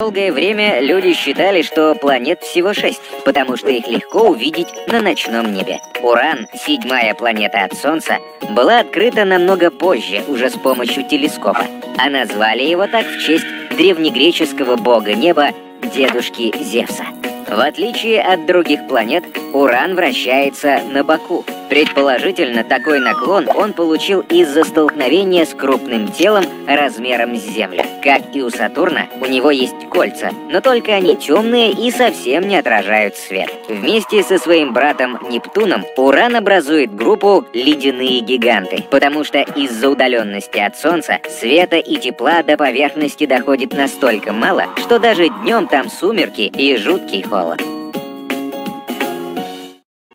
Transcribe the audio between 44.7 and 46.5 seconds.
что даже днем там сумерки